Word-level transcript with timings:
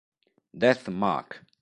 Death 0.57 0.89
Mark 0.89 1.45